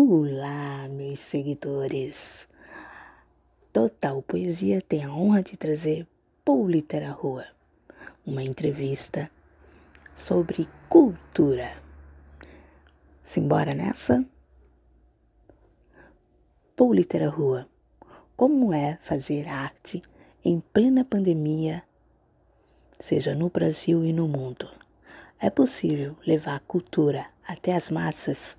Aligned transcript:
Olá, 0.00 0.86
meus 0.88 1.18
seguidores! 1.18 2.48
Total 3.72 4.22
Poesia 4.22 4.80
tem 4.80 5.04
a 5.04 5.12
honra 5.12 5.42
de 5.42 5.56
trazer 5.56 6.06
Litera 6.68 7.10
Rua, 7.10 7.44
uma 8.24 8.44
entrevista 8.44 9.28
sobre 10.14 10.68
cultura. 10.88 11.72
Simbora 13.20 13.74
nessa? 13.74 14.24
Litera 16.80 17.28
Rua, 17.28 17.68
como 18.36 18.72
é 18.72 19.00
fazer 19.02 19.48
arte 19.48 20.00
em 20.44 20.60
plena 20.60 21.04
pandemia, 21.04 21.82
seja 23.00 23.34
no 23.34 23.50
Brasil 23.50 24.04
e 24.04 24.12
no 24.12 24.28
mundo? 24.28 24.70
É 25.40 25.50
possível 25.50 26.16
levar 26.24 26.60
cultura 26.60 27.26
até 27.44 27.74
as 27.74 27.90
massas? 27.90 28.56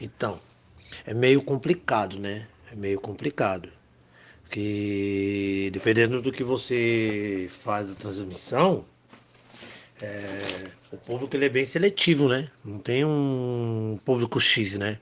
Então, 0.00 0.40
é 1.04 1.12
meio 1.12 1.42
complicado, 1.42 2.18
né? 2.18 2.46
É 2.72 2.74
meio 2.74 2.98
complicado. 3.00 3.68
Porque 4.44 5.70
dependendo 5.72 6.20
do 6.22 6.32
que 6.32 6.42
você 6.42 7.46
faz 7.50 7.90
a 7.90 7.94
transmissão, 7.94 8.84
é, 10.00 10.70
o 10.90 10.96
público 10.96 11.36
ele 11.36 11.44
é 11.46 11.48
bem 11.48 11.64
seletivo, 11.64 12.28
né? 12.28 12.50
Não 12.64 12.78
tem 12.78 13.04
um 13.04 13.98
público 14.04 14.40
X, 14.40 14.78
né? 14.78 14.98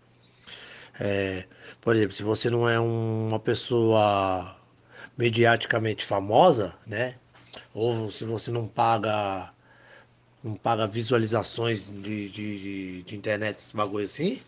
É, 1.01 1.45
por 1.80 1.95
exemplo, 1.95 2.12
se 2.12 2.23
você 2.23 2.51
não 2.51 2.69
é 2.69 2.79
uma 2.80 3.38
pessoa 3.38 4.57
mediaticamente 5.16 6.05
famosa, 6.05 6.74
né? 6.87 7.15
Ou 7.73 8.10
se 8.10 8.24
você 8.24 8.51
não 8.51 8.66
paga 8.66 9.52
não 10.43 10.55
paga 10.55 10.87
visualizações 10.87 11.91
de, 11.91 12.29
de, 12.29 12.59
de, 12.59 13.02
de 13.02 13.16
internet, 13.16 13.59
esse 13.59 13.77
bagulho 13.77 14.05
assim, 14.05 14.41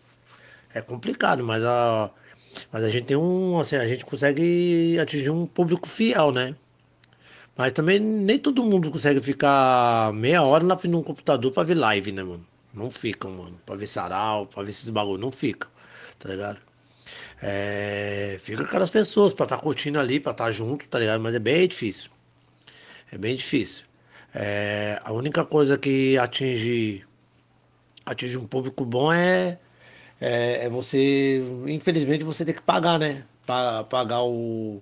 é 0.73 0.81
complicado, 0.81 1.43
mas 1.43 1.63
a, 1.63 2.09
mas 2.71 2.83
a 2.83 2.89
gente 2.89 3.05
tem 3.07 3.17
um, 3.17 3.59
assim, 3.59 3.75
a 3.75 3.87
gente 3.87 4.05
consegue 4.05 4.97
atingir 4.99 5.29
um 5.29 5.45
público 5.45 5.87
fiel, 5.87 6.31
né? 6.31 6.55
Mas 7.55 7.73
também 7.73 7.99
nem 7.99 8.39
todo 8.39 8.63
mundo 8.63 8.89
consegue 8.89 9.21
ficar 9.21 10.13
meia 10.13 10.41
hora 10.43 10.63
na 10.63 10.77
frente 10.77 10.93
de 10.93 10.97
um 10.97 11.03
computador 11.03 11.51
pra 11.51 11.63
ver 11.63 11.75
live, 11.75 12.11
né, 12.11 12.23
mano? 12.23 12.45
Não 12.73 12.89
fica, 12.89 13.27
mano. 13.27 13.59
Pra 13.65 13.75
ver 13.75 13.87
sarau, 13.87 14.47
pra 14.47 14.63
ver 14.63 14.69
esses 14.69 14.89
bagulho, 14.89 15.19
não 15.19 15.31
fica, 15.31 15.67
tá 16.17 16.29
ligado? 16.29 16.59
É, 17.41 18.37
fica 18.39 18.63
aquelas 18.63 18.89
pessoas 18.89 19.33
pra 19.33 19.45
estar 19.45 19.57
tá 19.57 19.63
curtindo 19.63 19.99
ali, 19.99 20.19
pra 20.19 20.31
estar 20.31 20.45
tá 20.45 20.51
junto, 20.51 20.87
tá 20.87 20.99
ligado? 20.99 21.21
Mas 21.21 21.35
é 21.35 21.39
bem 21.39 21.67
difícil. 21.67 22.09
É 23.11 23.17
bem 23.17 23.35
difícil. 23.35 23.85
É, 24.33 24.99
a 25.03 25.11
única 25.11 25.43
coisa 25.43 25.77
que 25.77 26.17
atinge, 26.17 27.05
atinge 28.05 28.37
um 28.37 28.45
público 28.45 28.85
bom 28.85 29.11
é 29.11 29.59
é, 30.21 30.65
é 30.65 30.69
você, 30.69 31.41
infelizmente, 31.67 32.23
você 32.23 32.45
tem 32.45 32.53
que 32.53 32.61
pagar, 32.61 32.99
né? 32.99 33.23
Pagar 33.89 34.23
o, 34.23 34.79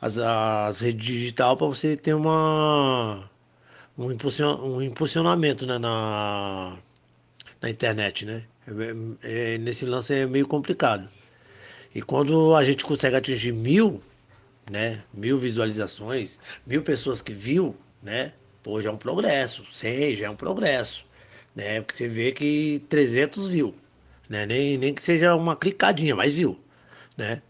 as, 0.00 0.18
as 0.18 0.80
redes 0.80 1.04
digital 1.04 1.56
para 1.56 1.66
você 1.66 1.96
ter 1.96 2.14
uma 2.14 3.28
um, 3.98 4.12
impulsion, 4.12 4.56
um 4.62 4.80
impulsionamento 4.80 5.66
né, 5.66 5.78
na, 5.78 6.78
na 7.60 7.70
internet, 7.70 8.24
né? 8.24 8.44
É, 9.22 9.54
é, 9.54 9.58
nesse 9.58 9.84
lance 9.84 10.14
é 10.14 10.26
meio 10.26 10.46
complicado. 10.46 11.08
E 11.94 12.00
quando 12.00 12.54
a 12.54 12.64
gente 12.64 12.84
consegue 12.84 13.16
atingir 13.16 13.52
mil, 13.52 14.00
né? 14.70 15.02
Mil 15.12 15.38
visualizações, 15.38 16.38
mil 16.64 16.82
pessoas 16.82 17.20
que 17.20 17.34
viu, 17.34 17.74
né? 18.00 18.32
Pô, 18.62 18.80
já 18.80 18.90
é 18.90 18.92
um 18.92 18.98
progresso. 18.98 19.64
100 19.72 20.16
já 20.16 20.26
é 20.26 20.30
um 20.30 20.36
progresso, 20.36 21.04
né? 21.54 21.80
Porque 21.80 21.96
você 21.96 22.08
vê 22.08 22.32
que 22.32 22.80
300 22.88 23.48
viu 23.48 23.74
né? 24.28 24.46
Nem, 24.46 24.76
nem 24.78 24.94
que 24.94 25.02
seja 25.02 25.34
uma 25.34 25.56
clicadinha, 25.56 26.14
mas 26.14 26.34
viu, 26.34 26.58
né? 27.16 27.42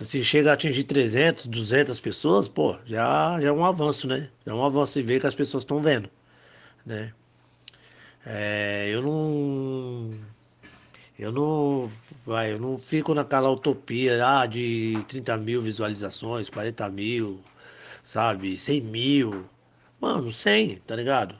Se 0.00 0.24
chega 0.24 0.50
a 0.50 0.54
atingir 0.54 0.84
300, 0.84 1.46
200 1.46 2.00
pessoas, 2.00 2.48
pô, 2.48 2.76
já, 2.86 3.40
já 3.40 3.48
é 3.48 3.52
um 3.52 3.64
avanço, 3.64 4.08
né? 4.08 4.30
Já 4.44 4.52
é 4.52 4.54
um 4.54 4.64
avanço 4.64 4.98
e 4.98 5.02
ver 5.02 5.20
que 5.20 5.26
as 5.26 5.34
pessoas 5.34 5.62
estão 5.62 5.82
vendo, 5.82 6.10
né? 6.84 7.12
É, 8.26 8.88
eu 8.90 9.02
não. 9.02 10.10
Eu 11.18 11.32
não. 11.32 11.90
Vai, 12.26 12.52
eu 12.52 12.58
não 12.58 12.78
fico 12.78 13.14
naquela 13.14 13.50
utopia 13.50 14.24
ah, 14.26 14.46
de 14.46 14.98
30 15.08 15.36
mil 15.38 15.62
visualizações, 15.62 16.48
40 16.48 16.88
mil, 16.90 17.40
sabe? 18.04 18.56
100 18.58 18.80
mil. 18.82 19.44
Mano, 20.00 20.32
100, 20.32 20.78
tá 20.78 20.96
ligado? 20.96 21.34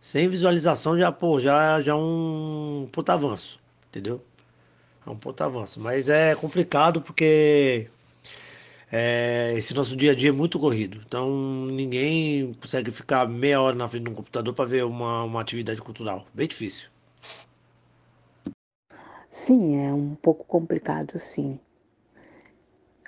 100 0.00 0.28
visualização 0.28 0.98
já, 0.98 1.12
pô, 1.12 1.40
já, 1.40 1.80
já 1.82 1.92
é 1.92 1.94
um 1.94 2.88
puta 2.92 3.14
avanço 3.14 3.58
entendeu? 3.94 4.20
É 5.06 5.10
um 5.10 5.16
ponto 5.16 5.42
avanço. 5.44 5.80
Mas 5.80 6.08
é 6.08 6.34
complicado 6.34 7.00
porque 7.00 7.88
é, 8.90 9.54
esse 9.56 9.72
nosso 9.72 9.96
dia 9.96 10.12
a 10.12 10.14
dia 10.14 10.30
é 10.30 10.32
muito 10.32 10.58
corrido. 10.58 11.00
Então 11.06 11.30
ninguém 11.66 12.52
consegue 12.54 12.90
ficar 12.90 13.28
meia 13.28 13.60
hora 13.60 13.76
na 13.76 13.88
frente 13.88 14.04
de 14.04 14.10
um 14.10 14.14
computador 14.14 14.52
para 14.52 14.64
ver 14.64 14.84
uma, 14.84 15.24
uma 15.24 15.40
atividade 15.40 15.80
cultural. 15.80 16.26
Bem 16.34 16.48
difícil. 16.48 16.88
Sim, 19.30 19.84
é 19.84 19.92
um 19.92 20.14
pouco 20.14 20.44
complicado, 20.44 21.18
sim. 21.18 21.58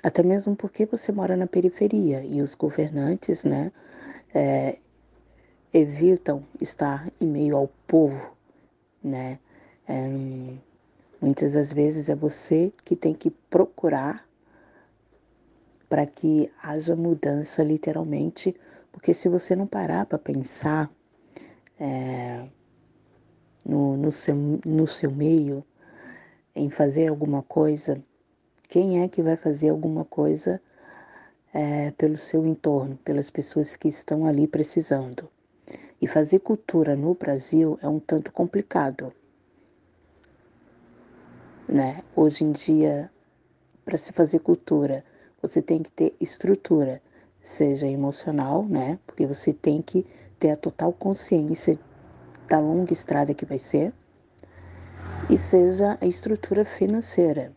Até 0.03 0.23
mesmo 0.23 0.55
porque 0.55 0.85
você 0.85 1.11
mora 1.11 1.35
na 1.35 1.47
periferia 1.47 2.23
e 2.23 2.41
os 2.41 2.53
governantes, 2.53 3.43
né, 3.43 3.71
é, 4.33 4.77
evitam 5.73 6.45
estar 6.61 7.09
em 7.19 7.25
meio 7.25 7.57
ao 7.57 7.67
povo, 7.87 8.35
né? 9.03 9.39
É, 9.87 10.05
Muitas 11.19 11.53
das 11.53 11.73
vezes 11.73 12.09
é 12.09 12.15
você 12.15 12.71
que 12.85 12.95
tem 12.95 13.11
que 13.11 13.31
procurar 13.31 14.27
para 15.89 16.05
que 16.05 16.51
haja 16.61 16.95
mudança, 16.95 17.63
literalmente, 17.63 18.55
porque 18.91 19.15
se 19.15 19.27
você 19.27 19.55
não 19.55 19.65
parar 19.65 20.05
para 20.05 20.19
pensar 20.19 20.91
é, 21.79 22.47
no, 23.65 23.97
no, 23.97 24.11
seu, 24.11 24.35
no 24.35 24.87
seu 24.87 25.09
meio, 25.09 25.65
em 26.55 26.69
fazer 26.69 27.07
alguma 27.07 27.41
coisa, 27.41 28.03
quem 28.69 29.01
é 29.01 29.07
que 29.07 29.23
vai 29.23 29.35
fazer 29.35 29.69
alguma 29.69 30.05
coisa 30.05 30.61
é, 31.51 31.89
pelo 31.91 32.17
seu 32.17 32.45
entorno, 32.45 32.95
pelas 32.97 33.31
pessoas 33.31 33.75
que 33.75 33.87
estão 33.87 34.27
ali 34.27 34.47
precisando? 34.47 35.27
E 35.99 36.07
fazer 36.07 36.39
cultura 36.41 36.95
no 36.95 37.15
Brasil 37.15 37.79
é 37.81 37.87
um 37.87 37.99
tanto 37.99 38.31
complicado 38.31 39.11
né? 41.67 42.03
Hoje 42.15 42.43
em 42.43 42.51
dia, 42.51 43.11
para 43.83 43.97
se 43.97 44.11
fazer 44.11 44.39
cultura, 44.39 45.03
você 45.41 45.61
tem 45.61 45.83
que 45.83 45.91
ter 45.91 46.15
estrutura, 46.19 47.01
seja 47.41 47.87
emocional, 47.87 48.65
né? 48.65 48.99
Porque 49.05 49.25
você 49.25 49.53
tem 49.53 49.81
que 49.81 50.05
ter 50.39 50.51
a 50.51 50.55
total 50.55 50.93
consciência 50.93 51.77
da 52.47 52.59
longa 52.59 52.93
estrada 52.93 53.33
que 53.33 53.45
vai 53.45 53.57
ser, 53.57 53.93
e 55.29 55.37
seja 55.37 55.97
a 55.99 56.05
estrutura 56.05 56.63
financeira, 56.63 57.53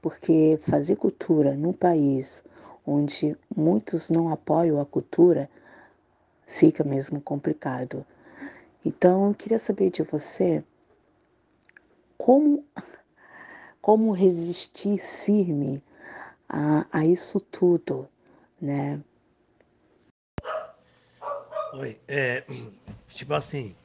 porque 0.00 0.58
fazer 0.62 0.96
cultura 0.96 1.54
num 1.54 1.72
país 1.72 2.42
onde 2.86 3.36
muitos 3.54 4.08
não 4.08 4.30
apoiam 4.30 4.80
a 4.80 4.86
cultura 4.86 5.50
fica 6.46 6.82
mesmo 6.82 7.20
complicado. 7.20 8.06
Então, 8.84 9.28
eu 9.28 9.34
queria 9.34 9.58
saber 9.58 9.90
de 9.90 10.02
você 10.02 10.64
como 12.16 12.64
como 13.84 14.12
resistir 14.12 14.98
firme 14.98 15.84
a, 16.48 16.86
a 16.90 17.04
isso 17.04 17.38
tudo, 17.38 18.08
né? 18.58 18.98
Oi, 21.74 22.00
é, 22.08 22.46
tipo 23.08 23.34
assim, 23.34 23.76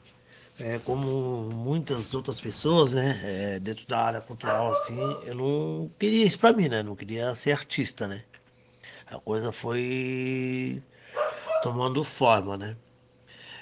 é, 0.57 0.79
como 0.85 1.41
muitas 1.51 2.13
outras 2.13 2.39
pessoas, 2.39 2.93
né, 2.93 3.19
é, 3.25 3.59
dentro 3.59 3.85
da 3.87 3.99
área 3.99 4.21
cultural, 4.21 4.71
assim, 4.71 5.17
eu 5.25 5.35
não 5.35 5.91
queria 5.99 6.25
isso 6.25 6.39
pra 6.39 6.53
mim, 6.53 6.69
né, 6.69 6.81
não 6.81 6.95
queria 6.95 7.35
ser 7.35 7.51
artista, 7.51 8.07
né. 8.07 8.23
A 9.05 9.19
coisa 9.19 9.51
foi 9.51 10.81
tomando 11.61 12.05
forma, 12.05 12.55
né. 12.55 12.77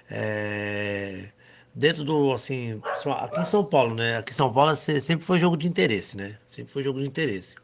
É, 0.07 1.31
dentro 1.77 2.03
do, 2.03 2.33
assim, 2.33 2.81
aqui 3.21 3.39
em 3.39 3.45
São 3.45 3.63
Paulo, 3.63 3.93
né? 3.93 4.17
Aqui 4.17 4.31
em 4.31 4.35
São 4.35 4.51
Paulo 4.51 4.75
sempre 4.75 5.25
foi 5.25 5.39
jogo 5.39 5.55
de 5.55 5.67
interesse, 5.67 6.17
né? 6.17 6.37
Sempre 6.49 6.73
foi 6.73 6.83
jogo 6.83 6.99
de 6.99 7.05
interesse. 7.05 7.55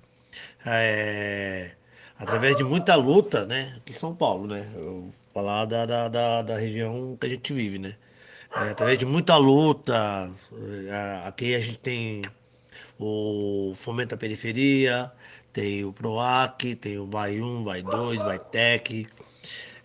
É, 0.65 1.71
através 2.17 2.55
de 2.55 2.63
muita 2.63 2.95
luta, 2.95 3.45
né? 3.45 3.73
Aqui 3.77 3.91
em 3.91 3.95
São 3.95 4.15
Paulo, 4.15 4.47
né? 4.47 4.71
Eu 4.75 5.11
falar 5.33 5.65
da, 5.65 5.85
da, 5.85 6.07
da, 6.07 6.41
da 6.43 6.57
região 6.57 7.17
que 7.19 7.25
a 7.25 7.29
gente 7.29 7.51
vive, 7.53 7.79
né? 7.79 7.95
É, 8.55 8.69
através 8.69 8.99
de 8.99 9.05
muita 9.05 9.35
luta, 9.35 10.29
é, 10.87 11.27
aqui 11.27 11.55
a 11.55 11.59
gente 11.59 11.79
tem 11.79 12.23
o 12.99 13.73
Fomenta 13.75 14.15
Periferia, 14.15 15.11
tem 15.51 15.83
o 15.83 15.91
PROAC, 15.91 16.75
tem 16.75 16.99
o 16.99 17.07
BAI 17.07 17.41
1, 17.41 17.63
BAI 17.63 17.81
2, 17.81 18.21
BAI 18.21 18.39
Tech, 18.39 19.07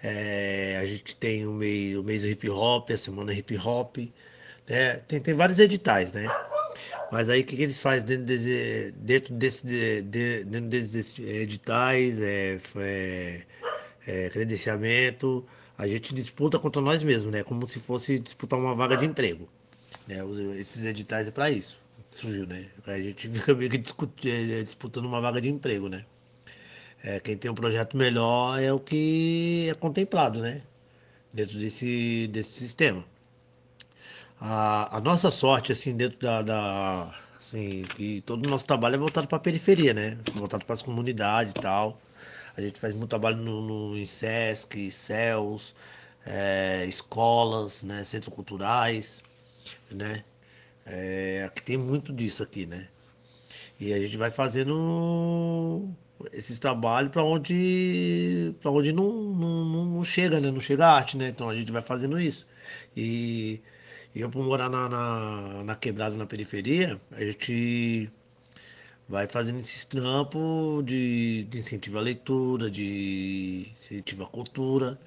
é, 0.02 0.78
a 0.80 0.86
gente 0.86 1.16
tem 1.16 1.46
o 1.46 1.52
mês, 1.52 1.96
o 1.96 2.02
mês 2.02 2.24
hip 2.24 2.48
hop, 2.48 2.90
a 2.90 2.98
semana 2.98 3.32
hip 3.32 3.56
hop, 3.58 3.98
É, 4.66 4.96
tem, 5.08 5.20
tem 5.20 5.34
vários 5.34 5.58
editais, 5.58 6.12
né? 6.12 6.26
Mas 7.10 7.28
aí 7.28 7.40
o 7.40 7.44
que, 7.44 7.56
que 7.56 7.62
eles 7.62 7.80
fazem 7.80 8.06
dentro 8.06 8.24
desse, 8.26 8.94
dentro 8.98 9.34
desse, 9.34 10.02
de, 10.02 10.44
dentro 10.44 10.68
desses 10.68 11.18
editais, 11.18 12.20
é, 12.20 12.58
é, 12.76 13.42
é, 14.06 14.28
credenciamento, 14.30 15.44
a 15.76 15.86
gente 15.86 16.14
disputa 16.14 16.58
contra 16.58 16.82
nós 16.82 17.02
mesmos, 17.02 17.32
né? 17.32 17.42
Como 17.42 17.66
se 17.68 17.80
fosse 17.80 18.18
disputar 18.18 18.58
uma 18.58 18.74
vaga 18.74 18.96
de 18.96 19.06
emprego. 19.06 19.48
Né? 20.06 20.16
Esses 20.58 20.84
editais 20.84 21.28
é 21.28 21.30
para 21.30 21.50
isso. 21.50 21.78
Surgiu, 22.10 22.46
né? 22.46 22.66
A 22.86 22.98
gente 22.98 23.28
fica 23.30 23.54
meio 23.54 23.70
que 23.70 24.30
é, 24.30 24.62
disputando 24.62 25.06
uma 25.06 25.20
vaga 25.20 25.40
de 25.40 25.48
emprego, 25.48 25.88
né? 25.88 26.04
É, 27.02 27.20
quem 27.20 27.36
tem 27.36 27.50
um 27.50 27.54
projeto 27.54 27.96
melhor 27.96 28.60
é 28.60 28.72
o 28.72 28.80
que 28.80 29.68
é 29.70 29.74
contemplado, 29.74 30.40
né? 30.40 30.62
Dentro 31.32 31.58
desse, 31.58 32.28
desse 32.28 32.50
sistema. 32.50 33.04
A, 34.40 34.96
a 34.96 35.00
nossa 35.00 35.30
sorte, 35.30 35.72
assim, 35.72 35.96
dentro 35.96 36.18
da, 36.18 36.42
da 36.42 37.14
assim, 37.38 37.82
que 37.96 38.20
todo 38.22 38.46
o 38.46 38.50
nosso 38.50 38.66
trabalho 38.66 38.96
é 38.96 38.98
voltado 38.98 39.28
para 39.28 39.36
a 39.38 39.40
periferia, 39.40 39.94
né? 39.94 40.18
Voltado 40.34 40.64
para 40.64 40.74
as 40.74 40.82
comunidades 40.82 41.52
e 41.52 41.62
tal. 41.62 42.00
A 42.56 42.60
gente 42.60 42.80
faz 42.80 42.94
muito 42.94 43.10
trabalho 43.10 43.36
no, 43.36 43.62
no 43.62 43.98
em 43.98 44.06
Sesc, 44.06 44.90
CELS, 44.90 45.74
é, 46.26 46.84
escolas, 46.86 47.82
né, 47.84 48.02
centros 48.04 48.34
culturais, 48.34 49.22
né? 49.90 50.24
É, 50.84 51.44
aqui 51.46 51.62
tem 51.62 51.76
muito 51.76 52.12
disso 52.12 52.42
aqui, 52.42 52.66
né? 52.66 52.88
E 53.80 53.92
a 53.92 53.98
gente 54.00 54.16
vai 54.16 54.30
fazendo 54.30 55.88
esses 56.32 56.58
trabalhos 56.58 57.10
para 57.12 57.22
onde 57.22 58.54
para 58.60 58.70
onde 58.70 58.92
não, 58.92 59.12
não, 59.12 59.84
não, 59.86 60.04
chega, 60.04 60.40
né? 60.40 60.50
Não 60.50 60.60
chega 60.60 60.86
arte, 60.86 61.16
né? 61.16 61.28
Então 61.28 61.48
a 61.48 61.56
gente 61.56 61.70
vai 61.72 61.82
fazendo 61.82 62.20
isso. 62.20 62.46
E, 62.96 63.60
eu 64.14 64.28
por 64.30 64.44
morar 64.44 64.68
na, 64.68 64.88
na, 64.88 65.64
na 65.64 65.76
quebrada 65.76 66.16
na 66.16 66.26
periferia, 66.26 67.00
a 67.12 67.20
gente 67.24 68.10
vai 69.08 69.26
fazendo 69.26 69.60
esses 69.60 69.84
trampos 69.86 70.84
de, 70.84 71.44
de 71.44 71.58
incentivo 71.58 71.98
à 71.98 72.00
leitura, 72.00 72.70
de 72.70 73.68
incentivo 73.72 74.24
à 74.24 74.26
cultura, 74.26 74.98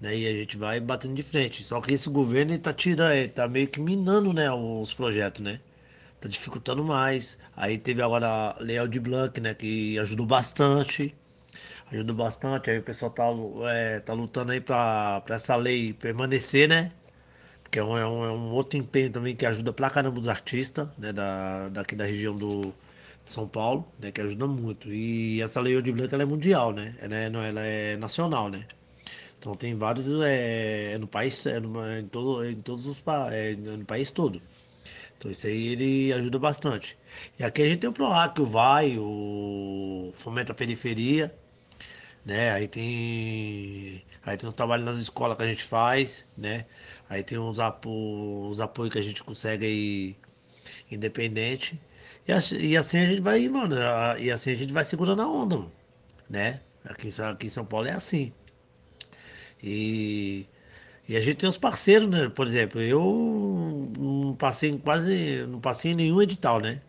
né? 0.00 0.16
E 0.16 0.26
a 0.26 0.32
gente 0.32 0.56
vai 0.56 0.80
batendo 0.80 1.14
de 1.14 1.22
frente. 1.22 1.64
Só 1.64 1.80
que 1.80 1.94
esse 1.94 2.08
governo 2.10 2.54
está 2.54 2.72
tirando, 2.72 3.12
ele 3.12 3.28
tá 3.28 3.48
meio 3.48 3.68
que 3.68 3.80
minando, 3.80 4.32
né, 4.32 4.50
os 4.52 4.92
projetos, 4.94 5.40
né? 5.42 5.60
Tá 6.20 6.28
dificultando 6.28 6.84
mais. 6.84 7.38
Aí 7.56 7.78
teve 7.78 8.02
agora 8.02 8.26
a 8.28 8.56
Lei 8.60 8.86
de 8.88 9.00
Blanc, 9.00 9.40
né, 9.40 9.54
que 9.54 9.98
ajudou 9.98 10.26
bastante. 10.26 11.14
Ajudou 11.92 12.16
bastante. 12.16 12.70
Aí 12.70 12.78
o 12.78 12.82
pessoal 12.82 13.10
tá, 13.10 13.24
é, 13.70 14.00
tá 14.00 14.12
lutando 14.12 14.52
aí 14.52 14.60
para 14.60 15.22
essa 15.30 15.56
lei 15.56 15.92
permanecer, 15.92 16.68
né? 16.68 16.92
Que 17.70 17.78
é 17.78 17.84
um, 17.84 17.96
é, 17.98 18.06
um, 18.06 18.24
é 18.24 18.32
um 18.32 18.50
outro 18.52 18.78
empenho 18.78 19.10
também 19.10 19.36
que 19.36 19.46
ajuda 19.46 19.72
pra 19.72 19.90
caramba 19.90 20.18
os 20.20 20.28
artistas, 20.28 20.88
né, 20.98 21.12
da, 21.12 21.68
daqui 21.68 21.94
da 21.96 22.04
região 22.04 22.36
do, 22.36 22.72
são 23.24 23.46
Paulo, 23.48 23.86
né, 24.00 24.10
que 24.12 24.20
ajuda 24.20 24.46
muito. 24.46 24.90
E 24.92 25.42
essa 25.42 25.60
lei 25.60 25.80
de 25.82 25.92
Blanc 25.92 26.12
ela 26.14 26.22
é 26.22 26.26
mundial, 26.26 26.72
né? 26.72 26.94
Ela 27.00 27.14
é, 27.16 27.30
não, 27.30 27.42
ela 27.42 27.60
é 27.60 27.96
nacional, 27.96 28.48
né? 28.48 28.66
Então 29.38 29.56
tem 29.56 29.74
vários 29.76 30.06
é, 30.22 30.92
é 30.94 30.98
no 30.98 31.06
país, 31.06 31.44
é 31.46 31.60
no, 31.60 31.98
em, 31.98 32.06
todo, 32.08 32.44
em 32.44 32.56
todos 32.56 32.86
os 32.86 33.02
é, 33.32 33.54
no 33.56 33.84
país 33.84 34.10
todo. 34.10 34.40
Então 35.18 35.30
isso 35.30 35.46
aí 35.46 35.68
ele 35.68 36.12
ajuda 36.12 36.38
bastante. 36.38 36.96
E 37.38 37.44
aqui 37.44 37.62
a 37.62 37.68
gente 37.68 37.80
tem 37.80 37.90
o 37.90 37.92
PROAC, 37.92 38.40
o 38.40 38.46
VAI, 38.46 38.98
o 38.98 40.12
Fomenta 40.14 40.52
a 40.52 40.54
Periferia, 40.54 41.32
né? 42.24 42.52
Aí 42.52 42.68
tem 42.68 44.02
aí 44.24 44.36
tem 44.36 44.48
um 44.48 44.52
trabalho 44.52 44.84
nas 44.84 44.98
escolas 44.98 45.36
que 45.36 45.42
a 45.44 45.46
gente 45.46 45.62
faz, 45.62 46.24
né? 46.36 46.66
Aí 47.08 47.22
tem 47.22 47.38
os, 47.38 47.60
apo, 47.60 48.48
os 48.50 48.60
apoios 48.60 48.92
que 48.92 48.98
a 48.98 49.02
gente 49.02 49.22
consegue 49.22 49.64
aí 49.66 50.16
independente. 50.90 51.80
E, 52.26 52.76
assim 52.76 52.98
a 52.98 53.06
gente 53.06 53.22
vai, 53.22 53.48
mano, 53.48 53.76
e 54.18 54.30
assim 54.32 54.50
a 54.52 54.56
gente 54.56 54.72
vai 54.72 54.84
segurando 54.84 55.22
a 55.22 55.28
onda, 55.28 55.64
né? 56.28 56.60
Aqui, 56.84 57.08
aqui 57.22 57.46
em 57.46 57.50
São 57.50 57.64
Paulo 57.64 57.86
é 57.86 57.92
assim. 57.92 58.32
E, 59.62 60.46
e 61.08 61.16
a 61.16 61.20
gente 61.20 61.36
tem 61.36 61.48
os 61.48 61.58
parceiros, 61.58 62.08
né? 62.08 62.28
Por 62.28 62.46
exemplo, 62.46 62.80
eu 62.80 63.88
não 63.98 64.34
passei 64.36 64.70
em 64.70 64.78
quase, 64.78 65.46
não 65.48 65.60
passei 65.60 65.92
em 65.92 65.94
nenhum 65.94 66.20
edital, 66.22 66.60
né? 66.60 66.80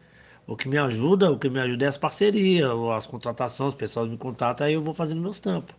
O 0.47 0.55
que 0.55 0.67
me 0.67 0.77
ajuda, 0.77 1.31
o 1.31 1.37
que 1.37 1.49
me 1.49 1.59
ajuda 1.59 1.85
é 1.85 1.87
as 1.89 1.97
parcerias, 1.97 2.69
as 2.95 3.05
contratações, 3.07 3.73
o 3.73 3.77
pessoal 3.77 4.05
me 4.07 4.17
contata, 4.17 4.63
aí 4.65 4.73
eu 4.73 4.81
vou 4.83 4.93
fazendo 4.93 5.21
meus 5.21 5.39
trampos. 5.39 5.75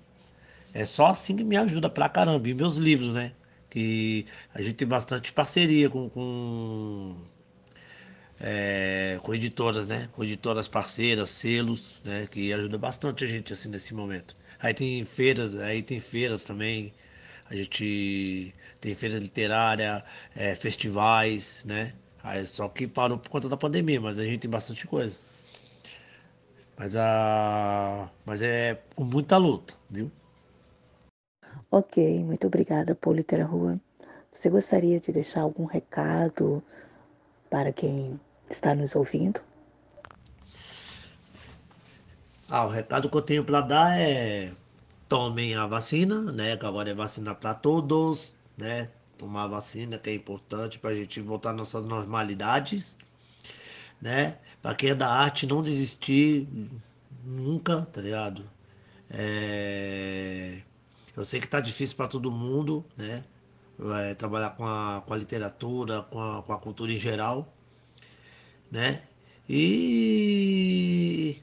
É 0.75 0.85
só 0.87 1.07
assim 1.07 1.37
que 1.37 1.45
me 1.45 1.57
ajuda 1.57 1.89
pra 1.91 2.09
caramba. 2.09 2.49
E 2.49 2.55
meus 2.55 2.77
livros, 2.77 3.09
né? 3.11 3.33
Que 3.71 4.27
a 4.55 4.63
gente 4.63 4.75
tem 4.75 4.89
bastante 4.89 5.33
parceria 5.33 5.91
com, 5.91 6.09
com 6.09 7.17
é, 8.41 9.19
com 9.23 9.35
editoras, 9.35 9.87
né? 9.87 10.09
Com 10.13 10.25
editoras 10.25 10.69
parceiras, 10.69 11.31
selos, 11.31 11.95
né? 12.05 12.27
Que 12.31 12.53
ajuda 12.53 12.79
bastante 12.79 13.25
a 13.25 13.27
gente 13.27 13.53
assim 13.53 13.69
nesse 13.69 13.95
momento. 13.95 14.37
Aí 14.61 14.75
tem 14.75 15.05
feiras, 15.05 15.57
aí 15.57 15.83
tem 15.83 16.01
feiras 16.01 16.45
também. 16.45 16.93
A 17.51 17.55
gente 17.55 18.55
tem 18.81 18.95
feira 18.95 19.19
literária, 19.19 20.05
é, 20.37 20.55
festivais, 20.55 21.65
né? 21.65 21.95
Aí, 22.23 22.47
só 22.47 22.69
que 22.69 22.87
parou 22.87 23.19
por 23.19 23.31
conta 23.31 23.49
da 23.49 23.57
pandemia, 23.57 24.01
mas 24.01 24.19
a 24.19 24.25
gente 24.25 24.41
tem 24.41 24.51
bastante 24.51 24.87
coisa. 24.87 25.19
Mas, 26.77 26.95
a... 26.95 28.11
mas 28.25 28.43
é 28.43 28.81
com 28.95 29.05
muita 29.05 29.37
luta, 29.37 29.75
viu? 29.89 30.11
Ok, 31.71 32.23
muito 32.23 32.47
obrigada, 32.47 32.95
Politera 32.95 33.45
Rua. 33.45 33.81
Você 34.33 34.49
gostaria 34.49 35.01
de 35.01 35.11
deixar 35.11 35.43
algum 35.43 35.65
recado 35.65 36.63
para 37.51 37.73
quem 37.73 38.21
está 38.49 38.75
nos 38.75 38.95
ouvindo? 38.95 39.41
Ah, 42.49 42.65
o 42.65 42.69
recado 42.69 43.11
que 43.11 43.17
eu 43.17 43.23
tenho 43.23 43.45
para 43.45 43.61
dar 43.61 43.99
é 43.99 44.53
tomem 45.09 45.55
a 45.55 45.67
vacina, 45.67 46.21
né? 46.33 46.57
Que 46.57 46.67
agora 46.67 46.91
é 46.91 46.95
vacina 46.95 47.35
para 47.35 47.55
todos, 47.55 48.37
né? 48.57 48.91
Tomar 49.17 49.47
vacina 49.49 49.99
que 49.99 50.11
é 50.11 50.15
importante 50.15 50.79
para 50.79 50.91
a 50.91 50.95
gente 50.95 51.21
voltar 51.21 51.53
nossas 51.53 51.85
normalidades, 51.87 52.99
né? 54.01 54.39
Para 54.63 54.75
quem 54.77 54.91
é 54.91 54.95
da 54.95 55.09
arte, 55.09 55.47
não 55.47 55.63
desistir 55.63 56.47
nunca, 57.25 57.83
tá 57.87 58.01
ligado? 58.01 58.49
É... 59.11 60.63
Eu 61.17 61.25
sei 61.25 61.41
que 61.41 61.49
tá 61.49 61.61
difícil 61.61 61.97
para 61.97 62.09
todo 62.09 62.31
mundo, 62.31 62.85
né? 62.97 63.25
Vai 63.79 64.15
trabalhar 64.15 64.51
com 64.51 64.67
a, 64.67 65.03
com 65.07 65.15
a 65.15 65.17
literatura, 65.17 66.03
com 66.03 66.21
a, 66.21 66.43
com 66.43 66.53
a 66.53 66.59
cultura 66.59 66.93
em 66.93 66.99
geral, 66.99 67.53
né? 68.71 69.03
E, 69.49 71.41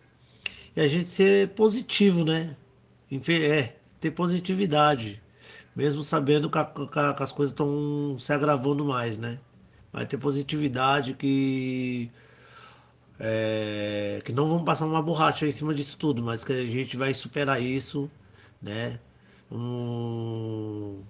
e 0.75 0.81
a 0.81 0.87
gente 0.87 1.09
ser 1.09 1.49
positivo, 1.49 2.23
né? 2.23 2.55
É, 3.11 3.75
ter 3.99 4.11
positividade, 4.11 5.21
mesmo 5.75 6.03
sabendo 6.03 6.49
que, 6.49 6.57
a, 6.57 6.65
que 6.65 7.23
as 7.23 7.31
coisas 7.31 7.51
estão 7.53 8.17
se 8.17 8.33
agravando 8.33 8.83
mais, 8.85 9.17
né? 9.17 9.39
Vai 9.93 10.05
ter 10.05 10.17
positividade 10.17 11.13
que 11.13 12.11
é, 13.19 14.21
que 14.25 14.33
não 14.33 14.49
vamos 14.49 14.63
passar 14.65 14.85
uma 14.85 15.01
borracha 15.01 15.47
em 15.47 15.51
cima 15.51 15.73
disso 15.73 15.97
tudo, 15.97 16.21
mas 16.23 16.43
que 16.43 16.51
a 16.53 16.65
gente 16.65 16.97
vai 16.97 17.13
superar 17.13 17.61
isso, 17.61 18.09
né? 18.61 18.99
Um, 19.51 21.01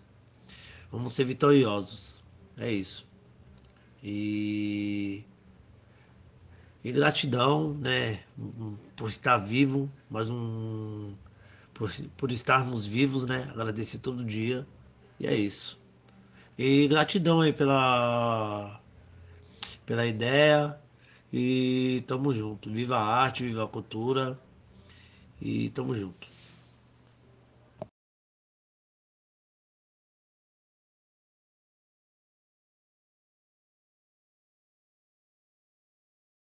vamos 0.92 1.14
ser 1.14 1.24
vitoriosos, 1.26 2.24
é 2.58 2.72
isso. 2.72 3.08
E 4.04 5.24
e 6.84 6.92
gratidão, 6.92 7.74
né, 7.74 8.20
por 8.96 9.10
estar 9.10 9.38
vivo, 9.38 9.92
mais 10.08 10.30
um 10.30 11.14
por, 11.76 11.92
por 12.18 12.32
estarmos 12.32 12.88
vivos, 12.88 13.26
né? 13.26 13.48
Agradecer 13.52 14.00
todo 14.00 14.24
dia. 14.24 14.66
E 15.20 15.28
é 15.28 15.36
isso. 15.36 15.80
E 16.58 16.88
gratidão 16.88 17.42
aí 17.42 17.54
pela 17.54 18.82
pela 19.86 20.06
ideia 20.06 20.80
e 21.32 22.04
tamo 22.08 22.34
junto. 22.34 22.72
Viva 22.72 22.98
a 22.98 23.04
arte, 23.04 23.44
viva 23.44 23.66
a 23.66 23.68
cultura 23.68 24.40
e 25.40 25.70
tamo 25.70 25.96
junto. 25.96 26.28